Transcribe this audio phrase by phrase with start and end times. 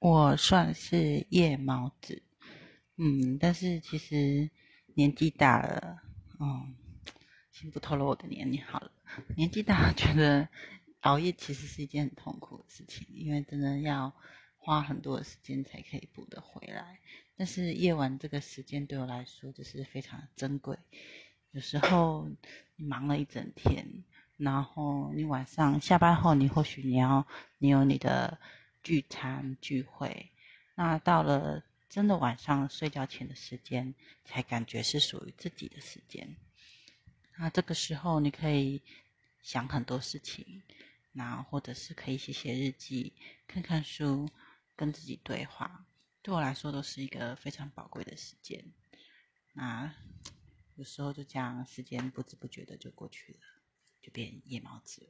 [0.00, 2.22] 我算是夜猫子，
[2.96, 4.48] 嗯，但是其实
[4.94, 6.00] 年纪大了，
[6.40, 6.74] 嗯，
[7.52, 8.90] 先不透露我的年龄好了。
[9.36, 10.48] 年纪大，觉得
[11.00, 14.10] 熬夜其实是一件很痛苦的事情，因为真的要
[14.56, 16.98] 花很多的时间才可以补得回来。
[17.36, 20.78] 但是夜晚这个时间对我来说就是非常珍贵。
[21.50, 22.26] 有时候
[22.76, 23.86] 你忙了一整天，
[24.38, 27.26] 然后你晚上下班后，你或许你要
[27.58, 28.38] 你有你的。
[28.82, 30.30] 聚餐聚会，
[30.74, 33.94] 那到了真的晚上睡觉前的时间，
[34.24, 36.36] 才感觉是属于自己的时间。
[37.36, 38.82] 那这个时候，你可以
[39.42, 40.62] 想很多事情，
[41.12, 43.12] 那或者是可以写写日记、
[43.46, 44.28] 看看书、
[44.76, 45.86] 跟自己对话，
[46.22, 48.64] 对我来说都是一个非常宝贵的时间。
[49.52, 49.94] 那
[50.76, 53.40] 有时候就这样，时间不知不觉的就过去了，
[54.00, 55.08] 就变夜猫子。